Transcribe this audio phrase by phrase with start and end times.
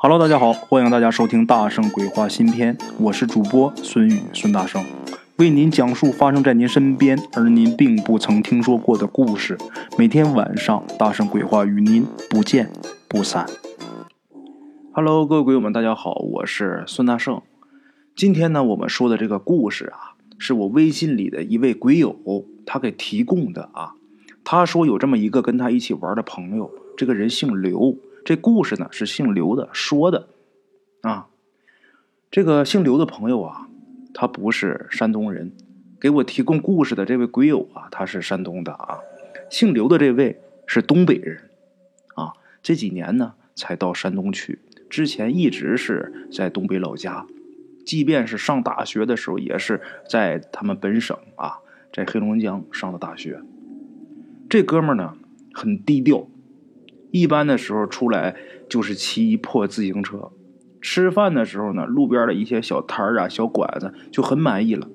[0.00, 4.80] Hello，大家好，欢迎大家收听《大圣鬼话》新篇，我是主播孙宇，孙大圣
[5.38, 9.58] 为您讲述发生在您身边而您并不曾听说过的故事。
[9.98, 12.70] 每天晚上，大圣鬼话与您不见
[13.08, 13.44] 不散。
[14.92, 17.42] Hello，各位鬼友们，大家好，我是孙大圣。
[18.14, 22.16] 今天呢，我们说的这个故事啊，是我微信里的一位鬼友
[22.64, 23.94] 他给提供的啊。
[24.44, 27.96] 他说有这么一个跟他一起玩的朋友，这个人姓刘。
[28.24, 30.28] 这故事呢是姓刘的说的，
[31.00, 31.28] 啊，
[32.30, 33.68] 这个姓刘的朋友啊，
[34.12, 35.52] 他不是山东人，
[35.98, 38.98] 给我提供故事的这位鬼友啊，他是山东的啊。
[39.48, 41.50] 姓刘的这位是东北人，
[42.16, 44.58] 啊，这几年呢才到山东去，
[44.90, 47.26] 之前一直是在东北老家，
[47.86, 51.60] 即便是上大学的时候，也是在他们本省啊，
[51.94, 53.40] 在黑龙江上的大学。
[54.50, 55.16] 这哥们呢
[55.54, 56.28] 很低调。
[57.10, 58.36] 一般的时候出来
[58.68, 60.30] 就是骑一破自行车，
[60.80, 64.88] 吃饭的时候呢，路边的一些小摊啊、小馆子就很满意了，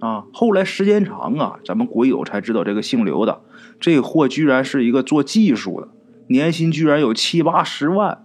[0.00, 3.40] 啊，后来时间长啊，咱们国友才知道这个姓刘的，
[3.80, 5.88] 这货居然是一个做技术的，
[6.28, 8.24] 年薪居然有七八十万，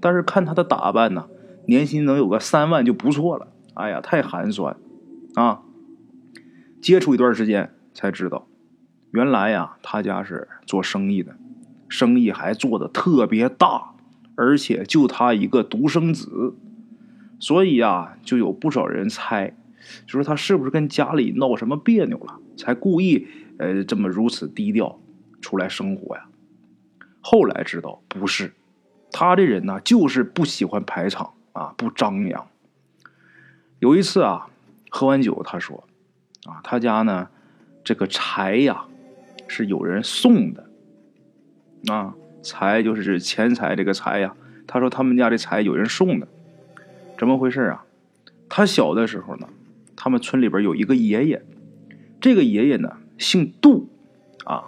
[0.00, 1.28] 但是看他的打扮呢，
[1.66, 4.76] 年薪能有个三万就不错了，哎呀，太寒酸，
[5.34, 5.62] 啊，
[6.82, 8.48] 接触一段时间才知道，
[9.12, 11.36] 原来呀，他家是做生意的。
[11.88, 13.94] 生意还做的特别大，
[14.34, 16.54] 而且就他一个独生子，
[17.38, 19.54] 所以啊，就有不少人猜，
[20.06, 23.26] 就说他是不是跟家里闹什么别扭了，才故意
[23.58, 24.98] 呃这么如此低调
[25.40, 26.26] 出来生活呀？
[27.20, 28.52] 后来知道不是，
[29.10, 32.46] 他这人呢就是不喜欢排场啊，不张扬。
[33.78, 34.48] 有一次啊，
[34.90, 35.84] 喝完酒，他说
[36.46, 37.28] 啊，他家呢
[37.84, 38.84] 这个柴呀
[39.48, 40.65] 是有人送的。
[41.88, 44.34] 啊，财就是钱财，这个财呀。
[44.66, 46.26] 他说他们家的财有人送的，
[47.16, 47.84] 怎么回事啊？
[48.48, 49.48] 他小的时候呢，
[49.94, 51.42] 他们村里边有一个爷爷，
[52.20, 53.88] 这个爷爷呢姓杜，
[54.44, 54.64] 啊，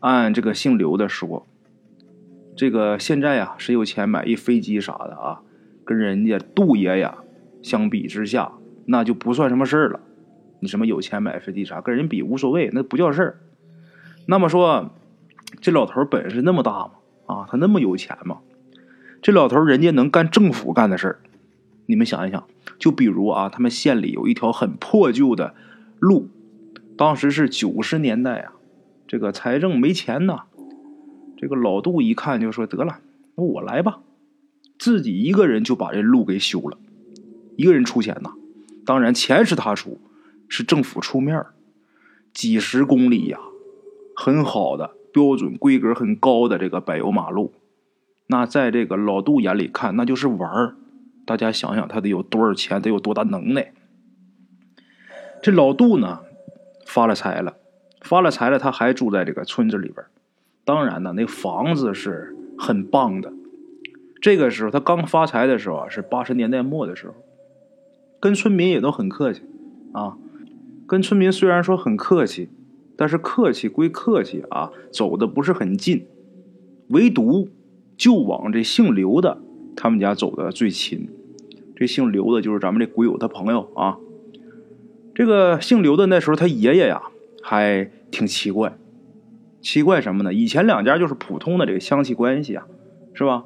[0.00, 1.46] 按这个姓刘的说，
[2.54, 5.40] 这个现在呀谁有钱买一飞机啥的啊，
[5.84, 7.10] 跟人家杜爷爷
[7.62, 8.52] 相比之下，
[8.84, 10.00] 那就不算什么事儿了。
[10.60, 13.38] 你什么有钱买飞机啥，跟人比无所谓，那不叫事儿。
[14.26, 14.90] 那么说。
[15.60, 16.90] 这老头本事那么大吗？
[17.26, 18.38] 啊，他那么有钱吗？
[19.20, 21.18] 这老头人家能干政府干的事儿，
[21.86, 22.46] 你们想一想，
[22.78, 25.54] 就比如啊，他们县里有一条很破旧的
[25.98, 26.28] 路，
[26.96, 28.52] 当时是九十年代啊，
[29.06, 30.44] 这个财政没钱呐。
[31.36, 33.00] 这个老杜一看就说：“得了，
[33.36, 34.00] 那我来吧。”
[34.78, 36.78] 自己一个人就把这路给修了，
[37.56, 38.32] 一个人出钱呐。
[38.84, 40.00] 当然钱是他出，
[40.48, 41.44] 是政府出面
[42.32, 43.38] 几十公里呀，
[44.14, 44.92] 很好的。
[45.12, 47.52] 标准规格很高的这个柏油马路，
[48.26, 50.76] 那在这个老杜眼里看，那就是玩儿。
[51.24, 53.72] 大家想想，他得有多少钱，得有多大能耐？
[55.42, 56.20] 这老杜呢，
[56.86, 57.56] 发了财了，
[58.00, 60.04] 发了财了，他还住在这个村子里边。
[60.64, 63.32] 当然呢，那房子是很棒的。
[64.20, 67.14] 这个时候他刚发财的时候啊，是八十年代末的时候，
[68.20, 69.42] 跟村民也都很客气
[69.92, 70.16] 啊。
[70.86, 72.50] 跟村民虽然说很客气。
[73.00, 76.04] 但是客气归客气啊，走的不是很近，
[76.88, 77.48] 唯独
[77.96, 79.40] 就往这姓刘的
[79.76, 81.08] 他们家走的最亲。
[81.76, 83.98] 这姓刘的就是咱们这鬼友他朋友啊。
[85.14, 87.00] 这个姓刘的那时候他爷爷呀
[87.40, 88.76] 还挺奇怪，
[89.60, 90.34] 奇怪什么呢？
[90.34, 92.66] 以前两家就是普通的这个乡亲关系啊，
[93.14, 93.44] 是吧？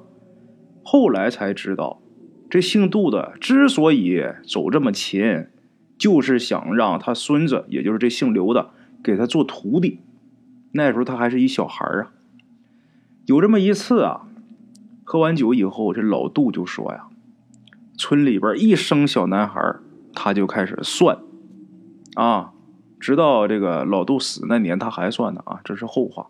[0.83, 2.01] 后来才知道，
[2.49, 5.47] 这姓杜的之所以走这么亲，
[5.99, 8.71] 就是想让他孙子，也就是这姓刘的。
[9.03, 10.01] 给他做徒弟，
[10.73, 12.13] 那时候他还是一小孩啊。
[13.27, 14.27] 有这么一次啊，
[15.05, 17.07] 喝完酒以后，这老杜就说呀
[17.97, 19.77] ：“村里边一生小男孩，
[20.13, 21.19] 他就开始算
[22.15, 22.53] 啊，
[22.99, 25.61] 直到这个老杜死那年，他还算呢啊。
[25.65, 26.29] 这是后话。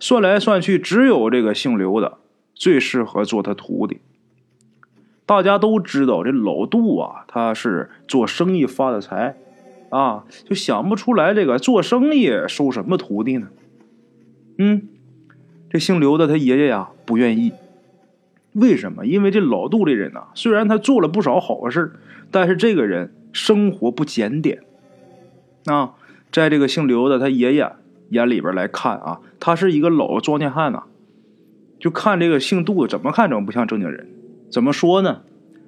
[0.00, 2.18] 算来算去，只有这个姓刘的
[2.54, 4.00] 最适合做他徒弟。
[5.24, 9.36] 大家都知道，这老杜啊，他是做生意发的财。”
[9.92, 13.48] 啊，就想不出来这个做生意收什么徒弟呢？
[14.56, 14.88] 嗯，
[15.68, 17.52] 这姓刘的他爷爷呀不愿意，
[18.54, 19.04] 为什么？
[19.04, 21.92] 因为这老杜这人呐，虽然他做了不少好事
[22.30, 24.62] 但是这个人生活不检点。
[25.66, 25.92] 啊，
[26.32, 27.70] 在这个姓刘的他爷爷
[28.08, 30.84] 眼里边来看啊，他是一个老庄稼汉呐，
[31.78, 34.08] 就看这个姓杜怎么看怎么不像正经人。
[34.50, 35.20] 怎么说呢？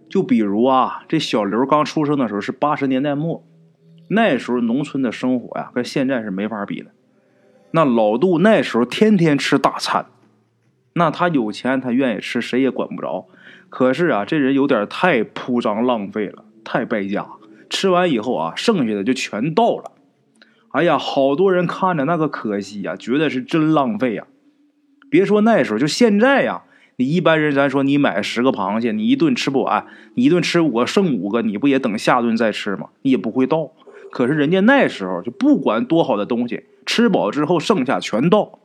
[0.08, 3.44] 就比如啊，这小刘刚出生的时候是八十年代末。
[4.08, 6.90] 那时候农村的生活呀，跟现在是没法比的。
[7.70, 10.06] 那老杜那时候天天吃大餐，
[10.92, 13.26] 那他有钱，他愿意吃，谁也管不着。
[13.68, 17.26] 可是啊，这人有点太铺张浪费了，太败家。
[17.68, 19.90] 吃完以后啊，剩下的就全倒了。
[20.70, 24.26] 哎呀，好多人看着那个可惜呀，觉得是真浪费呀。
[25.10, 26.62] 别说那时候，就现在呀，
[26.96, 32.90] 你一般人咱说你买十个螃蟹，你一顿吃不完，你一顿吃五个剩五个，你不也等下顿再吃吗？
[33.02, 33.72] 你也不会倒。
[34.10, 38.58] 可是人家那时候就不管多好的东西，吃饱之后剩下全倒。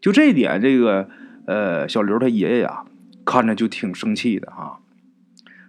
[0.00, 1.08] 就这点，这个
[1.46, 2.84] 呃，小刘他爷爷呀，
[3.24, 4.78] 看着就挺生气的啊。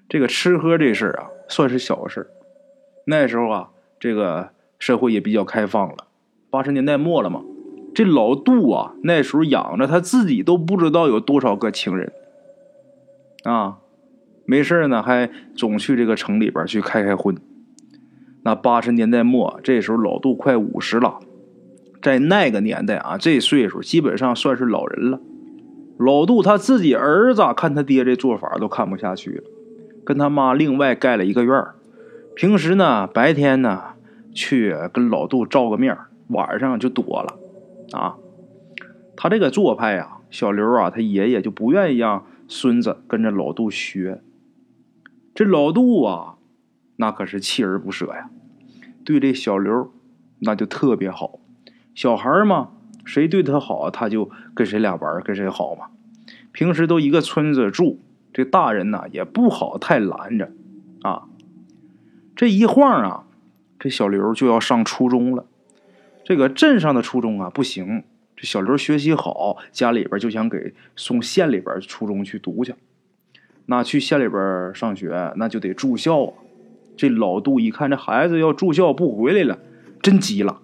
[0.10, 2.30] 这个吃喝这事儿啊，算是小事
[3.06, 3.70] 那时候啊，
[4.00, 6.06] 这个社会也比较开放了，
[6.50, 7.42] 八十年代末了嘛。
[7.94, 12.12] 这老杜啊，那时候养着他自己都不知道有多少个情人
[13.44, 13.78] 啊，
[14.46, 17.38] 没事呢，还总去这个城里边去开开荤。
[18.46, 21.18] 那八十年代末，这时候老杜快五十了。
[22.00, 25.20] 在那个年代啊，这岁数基本上算是老人了。
[25.98, 29.44] 老杜他自己儿子看他爹这做法都看不下去了，
[30.06, 31.74] 跟他妈另外盖了一个院儿
[32.36, 33.82] 平时呢，白天呢
[34.32, 35.98] 去跟老杜照个面
[36.28, 37.40] 晚上就躲了。
[37.98, 38.18] 啊，
[39.16, 44.22] 他这个做派呀，小刘啊，他爷爷就不愿意让孙子跟着老杜学。
[45.34, 46.35] 这老杜啊，
[46.98, 48.30] 那可是锲而不舍呀，
[49.04, 49.94] 对这小刘
[50.40, 51.40] 那就特别好。
[51.94, 52.72] 小孩嘛，
[53.06, 55.88] 谁对他好，他就跟谁俩玩，跟谁好嘛。
[56.52, 58.00] 平时都一个村子住，
[58.34, 60.52] 这大人呢也不好太拦着
[61.02, 61.24] 啊。
[62.36, 63.26] 这一晃啊，
[63.80, 65.46] 这小刘就要上初中了。
[66.24, 68.04] 这个镇上的初中啊不行，
[68.36, 72.74] 这小刘学习好，家里边就想给送县里边初中去读去。
[73.68, 76.34] 那去县里边上学，那就得住校啊。
[76.98, 79.60] 这老杜一看这孩子要住校不回来了，
[80.02, 80.62] 真急了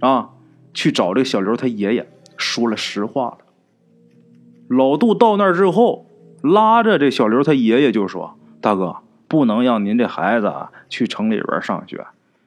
[0.00, 0.30] 啊。
[0.72, 3.38] 去找这小刘他爷爷说了实话了。
[4.66, 6.06] 老杜到那儿之后，
[6.42, 8.96] 拉着这小刘他爷爷就说：“大哥，
[9.28, 10.52] 不能让您这孩子
[10.88, 12.04] 去城里边上学，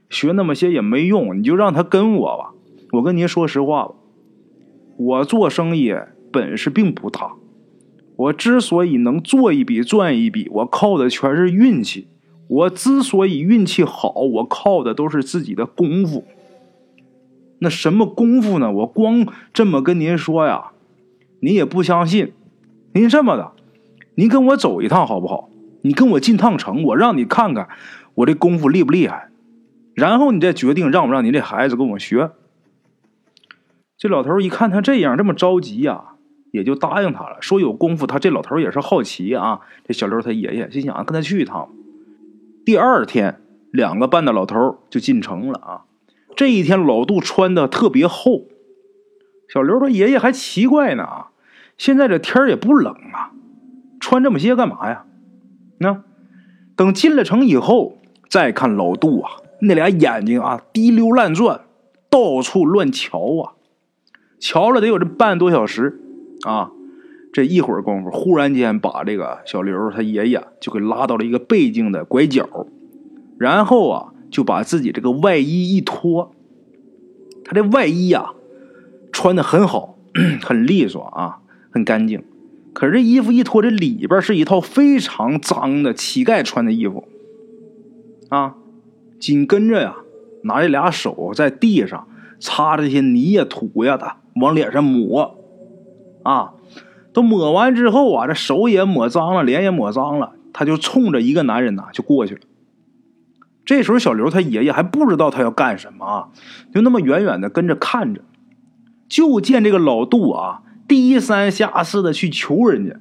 [0.09, 2.51] 学那么些也没用，你就让他跟我吧。
[2.91, 3.95] 我跟您说实话吧，
[4.97, 5.95] 我做生意
[6.29, 7.35] 本事并不大，
[8.17, 12.09] 我之所以能做一笔赚一笔，我靠的全是运气。
[12.47, 16.25] 我之所以运气好，我靠的都是自己的功夫。”
[17.59, 18.71] 那什么功夫呢？
[18.71, 20.71] 我光这么跟您说呀，
[21.39, 22.33] 您也不相信。
[22.93, 23.51] 您这么的，
[24.15, 25.49] 您跟我走一趟好不好？
[25.81, 27.69] 你跟我进趟城，我让你看看
[28.13, 29.29] 我这功夫厉不厉害，
[29.95, 32.29] 然后你再决定让不让您这孩子跟我学。
[33.97, 36.13] 这老头一看他这样这么着急呀，
[36.51, 37.37] 也就答应他了。
[37.41, 39.61] 说有功夫，他这老头也是好奇啊。
[39.87, 41.69] 这小刘他爷爷心想跟他去一趟。
[42.67, 43.39] 第二天，
[43.71, 45.85] 两个半的老头就进城了啊。
[46.35, 48.41] 这一天，老杜穿的特别厚。
[49.47, 51.31] 小刘他爷爷还奇怪呢啊，
[51.77, 53.31] 现在这天也不冷啊，
[54.01, 55.05] 穿这么些干嘛呀？
[55.77, 56.03] 那
[56.75, 57.99] 等进了城以后，
[58.29, 59.31] 再看老杜啊，
[59.61, 61.61] 那俩眼睛啊滴溜乱转，
[62.09, 63.55] 到处乱瞧啊，
[64.41, 66.01] 瞧了得有这半个多小时
[66.45, 66.71] 啊。
[67.33, 72.67] 这一会儿功夫，忽然间把这个小刘他爷爷就给拉到了一个背景的拐角，
[73.37, 74.13] 然后啊。
[74.29, 76.33] 就把自己这个外衣一脱，
[77.45, 78.31] 他这外衣呀，
[79.13, 79.97] 穿的很好，
[80.43, 81.39] 很利索啊，
[81.71, 82.21] 很干净。
[82.73, 87.07] 可是这衣服一脱，这里边是一套非常脏的乞丐穿的衣服
[88.27, 88.57] 啊。
[89.17, 89.95] 紧跟着呀，
[90.43, 92.05] 拿这俩手在地上
[92.37, 95.37] 擦这些泥呀、土呀的，往脸上抹
[96.23, 96.53] 啊。
[97.17, 102.41] 都抹完之后啊，这手也抹脏了，脸也抹脏了，他就冲着一个男人呐就过去了。
[103.65, 106.27] 这时候，小刘他爷爷还不知道他要干什么啊，
[106.71, 108.21] 就那么远远的跟着看着。
[109.09, 112.99] 就见这个老杜啊，低三下四的去求人家，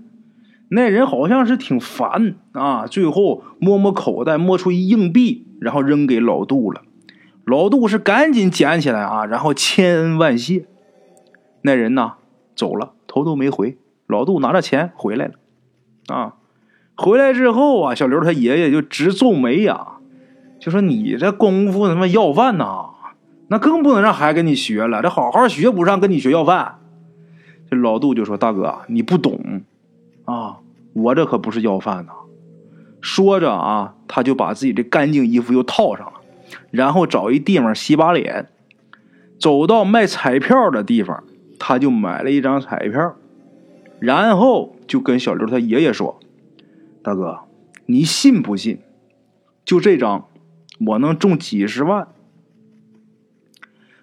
[0.70, 2.86] 那人好像是挺烦啊。
[2.86, 6.80] 最后摸摸口袋，摸出一硬币，然后扔给老杜了。
[7.44, 10.64] 老杜是赶紧捡起来啊，然后千恩万谢。
[11.60, 12.14] 那人呢
[12.54, 13.76] 走了，头都没回。
[14.06, 15.34] 老杜拿着钱回来了，
[16.14, 16.34] 啊，
[16.96, 19.94] 回来之后啊，小刘他爷爷就直皱眉呀。
[20.58, 22.90] 就说你这功夫他妈要饭呐，
[23.48, 25.02] 那更不能让孩子跟你学了。
[25.02, 26.78] 这好好学不上，跟你学要饭。
[27.70, 29.62] 这老杜就说：“大哥，你不懂
[30.24, 30.58] 啊，
[30.94, 32.12] 我这可不是要饭呐。”
[33.02, 36.12] 说着啊，他就把自己这干净衣服又套上了，
[36.70, 38.48] 然后找一地方洗把脸，
[39.38, 41.22] 走到卖彩票的地方，
[41.58, 43.14] 他就买了一张彩票，
[43.98, 46.20] 然后就跟小刘他爷爷说
[47.02, 47.40] ：“大哥，
[47.86, 48.80] 你信不信？
[49.64, 50.28] 就这张。”
[50.78, 52.08] 我能中几十万。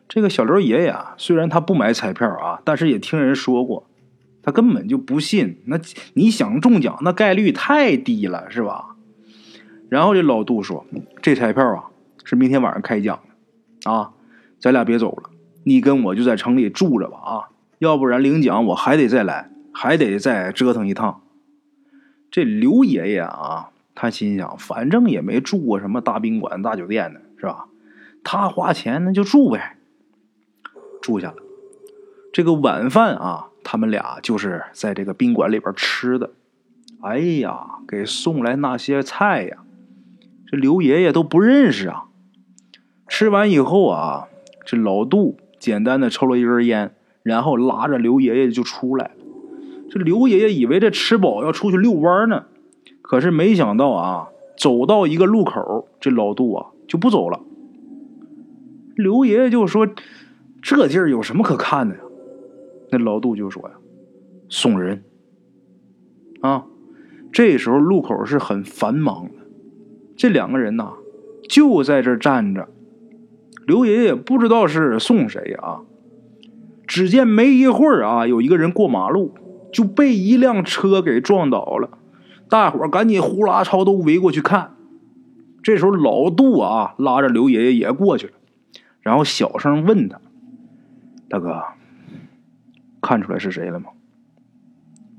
[0.07, 3.87] 这个小刘爷爷啊，虽然他不买彩票啊，但是也听人说过，
[4.41, 5.61] 他根本就不信。
[5.65, 5.79] 那
[6.15, 8.95] 你想中奖，那概率太低了，是吧？
[9.87, 10.83] 然后这老杜说
[11.21, 11.83] ：“这彩票啊，
[12.23, 13.19] 是明天晚上开奖
[13.83, 14.13] 的啊，
[14.59, 15.29] 咱俩别走了，
[15.65, 21.21] 你跟我就在城里住着吧啊，要不然领奖我还得再来，还得再折腾一趟。”
[22.31, 27.67] 这刘爷爷啊，他心想，反正也没住过什么大宾馆、大酒店的，是吧？
[28.23, 29.77] 他花钱那就住呗，
[31.01, 31.35] 住下了。
[32.31, 36.31] 这个晚饭啊，他们俩就是在这个宾馆里边吃的。
[37.01, 39.57] 哎呀，给送来那些菜呀，
[40.47, 42.05] 这刘爷爷都不认识啊。
[43.07, 44.27] 吃完以后啊，
[44.65, 49.22] 这老杜简单的抽了一根烟，然后拉着刘爷爷就出来了。
[49.93, 52.45] 这刘爷爷以为这吃饱要出去遛弯呢，
[53.03, 57.39] 可是没想到啊，走到一个路口，这老杜啊就不走了。
[58.95, 59.87] 刘爷爷就说
[60.63, 62.01] ：“这地儿有什么可看的呀？”
[62.89, 63.75] 那老杜就说：“呀，
[64.49, 65.03] 送人。”
[66.41, 66.65] 啊，
[67.31, 69.45] 这时候路口是很繁忙的，
[70.17, 70.93] 这两个人呐
[71.47, 72.67] 就在这站着。
[73.67, 75.81] 刘爷爷不知道是送谁啊，
[76.87, 79.35] 只见没一会儿啊，有一个人过马路。
[79.73, 81.97] 就被一辆车给撞倒了，
[82.47, 84.75] 大伙儿赶紧呼啦超都围过去看。
[85.61, 88.33] 这时候老杜啊拉着刘爷爷也过去了，
[89.01, 90.21] 然后小声问他
[91.27, 91.63] ：“大哥，
[93.01, 93.89] 看出来是谁了吗？”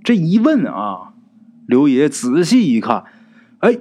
[0.04, 1.14] 这一问啊，
[1.66, 3.04] 刘爷爷仔细一看，
[3.60, 3.78] 哎，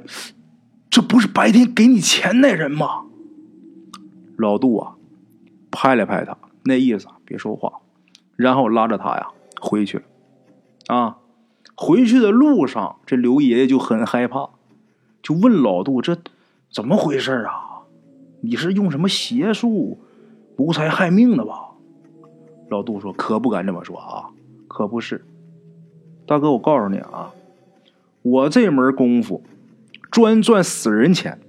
[0.89, 3.03] 这不是白天给你钱那人吗？
[4.37, 4.95] 老杜啊
[5.69, 7.73] 拍了拍他，那意思别说话，
[8.37, 9.27] 然后拉着他呀
[9.61, 10.03] 回去了。
[10.87, 11.17] 啊，
[11.75, 14.49] 回去的路上，这刘爷爷就很害怕，
[15.21, 16.17] 就问老杜：“这
[16.71, 17.83] 怎么回事啊？
[18.41, 19.99] 你是用什么邪术
[20.57, 21.69] 谋财害命的吧？”
[22.69, 24.29] 老杜说：“可不敢这么说啊，
[24.67, 25.23] 可不是。
[26.25, 27.31] 大哥，我告诉你啊，
[28.21, 29.43] 我这门功夫
[30.09, 31.39] 专赚死人钱。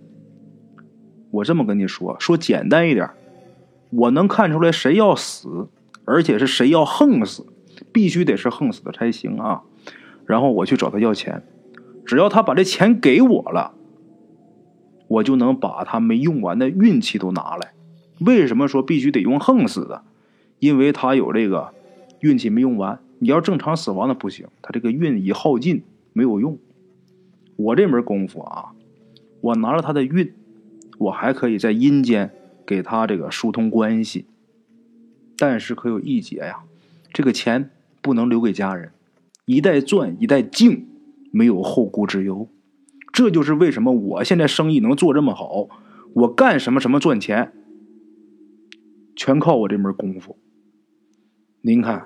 [1.30, 3.10] 我这么跟你说，说简单一点，
[3.90, 5.68] 我能看出来谁要死，
[6.04, 7.46] 而且是谁要横死。”
[7.92, 9.62] 必须得是横死的才行啊！
[10.26, 11.42] 然后我去找他要钱，
[12.06, 13.74] 只要他把这钱给我了，
[15.06, 17.74] 我就能把他没用完的运气都拿来。
[18.20, 20.02] 为什么说必须得用横死的？
[20.60, 21.74] 因为他有这个
[22.20, 22.98] 运气没用完。
[23.18, 26.58] 你要正常死亡的不行，他这个运已耗尽，没有用。
[27.56, 28.72] 我这门功夫啊，
[29.40, 30.32] 我拿了他的运，
[30.98, 32.30] 我还可以在阴间
[32.66, 34.24] 给他这个疏通关系。
[35.36, 36.64] 但是可有一劫呀，
[37.12, 37.70] 这个钱。
[38.04, 38.92] 不能留给家人，
[39.46, 40.86] 一代赚一代净，
[41.32, 42.50] 没有后顾之忧。
[43.10, 45.68] 这就是为什么我现在生意能做这么好，
[46.12, 47.50] 我干什么什么赚钱，
[49.16, 50.36] 全靠我这门功夫。
[51.62, 52.04] 您看，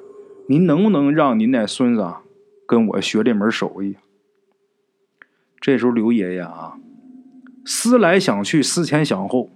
[0.48, 2.06] 您能不能让您那孙子
[2.64, 3.96] 跟我学这门手艺？
[5.60, 6.78] 这时候刘爷爷啊，
[7.64, 9.50] 思来想去，思前想后，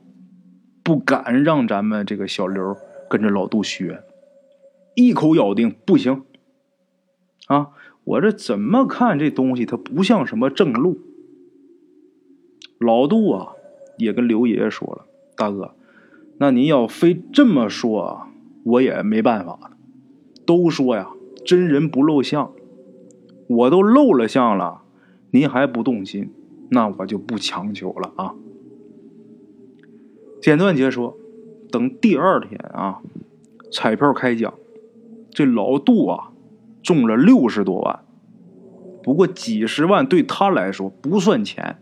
[0.82, 2.76] 不敢让咱们这个小刘
[3.08, 4.02] 跟着老杜学，
[4.96, 6.25] 一口咬定不行。
[7.49, 7.70] 啊，
[8.04, 10.99] 我这怎么看这东西，它不像什么正路。
[12.78, 13.52] 老杜啊，
[13.99, 15.06] 也跟刘爷爷说了，
[15.37, 15.75] 大哥，
[16.38, 18.26] 那您要非这么说，
[18.64, 19.70] 我也没办法。
[20.44, 21.11] 都说呀，
[21.44, 22.52] 真人不露相，
[23.46, 24.82] 我都露了相了，
[25.30, 26.30] 您还不动心，
[26.70, 28.34] 那我就不强求了啊。
[30.40, 31.16] 简短截说，
[31.70, 33.00] 等第二天啊，
[33.70, 34.52] 彩票开奖，
[35.30, 36.32] 这老杜啊。
[36.83, 38.01] 中了六十多万，
[39.03, 41.79] 不过几十万对他来说不算钱，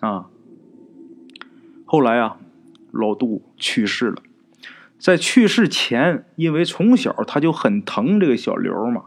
[0.00, 0.26] 啊。
[1.84, 2.36] 后来啊，
[2.90, 4.22] 老杜去世了，
[4.98, 9.04] 在去世前，因为从小他就很疼这个小刘嘛，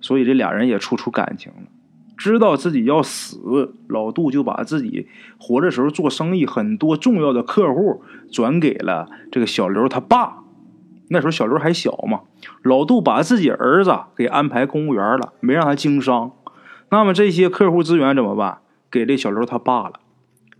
[0.00, 1.62] 所以这俩人也处出感情了。
[2.16, 10.42] 知道自己要死，老杜就把自己活着时候做生意很多重要的客户转给了这个小刘他爸。
[11.12, 12.20] 那时候小刘还小嘛，
[12.62, 16.30] 老杜把自己儿子给安排公务员了，没让他经商。
[16.88, 18.58] 那么这些客户资源怎么办？
[18.88, 19.94] 给这小刘他爸了。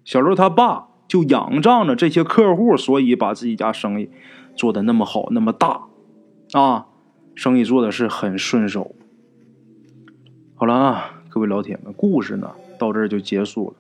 [0.04, 4.10] 小刘他爸就仰仗着这些客户，所以把自己家生意
[4.56, 5.82] 做的那么好，那么大
[6.52, 6.86] 啊，
[7.36, 8.96] 生意做的是很顺手。
[10.56, 13.76] 好了啊，各位老铁们，故事呢到这儿就结束了。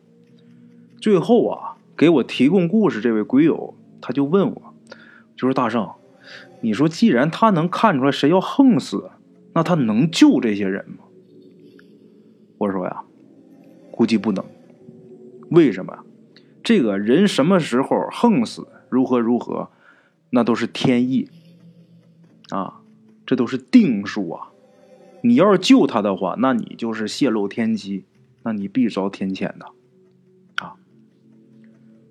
[1.00, 4.74] 最后啊，给我提供故事这位鬼友他就问我，
[5.36, 5.88] 就是大圣。
[6.62, 9.10] 你说，既然他能看出来谁要横死，
[9.54, 11.04] 那他能救这些人吗？
[12.58, 13.04] 我说呀，
[13.90, 14.44] 估计不能。
[15.50, 16.04] 为什么？
[16.62, 19.70] 这个人什么时候横死，如何如何，
[20.30, 21.28] 那都是天意
[22.50, 22.82] 啊，
[23.24, 24.48] 这都是定数啊。
[25.22, 28.04] 你要是救他的话，那你就是泄露天机，
[28.42, 29.66] 那你必遭天谴的。
[30.56, 30.76] 啊，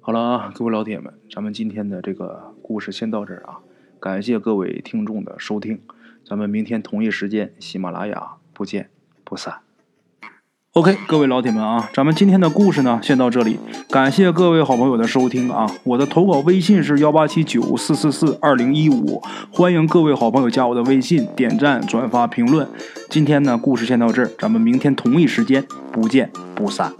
[0.01, 3.59] 好了啊，各位老铁们，咱们今天的这个故事先到这儿啊，
[3.99, 5.81] 感谢各位听众的收听，
[6.25, 8.89] 咱们明天同一时间喜马拉雅不见
[9.25, 9.55] 不散。
[10.73, 13.59] OK，各位老铁们啊，咱们今天的故事呢，先到这里。
[13.89, 15.69] 感谢各位好朋友的收听啊！
[15.83, 22.69] 我的投稿微信是幺八七九四四四二零一五，欢迎各位好朋友加我的微信，点赞、转发、评论。
[23.09, 26.93] 今天呢，故事先到这儿，咱们明天同一时间不见不散。